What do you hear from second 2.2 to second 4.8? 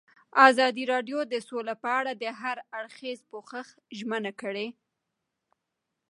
د هر اړخیز پوښښ ژمنه کړې.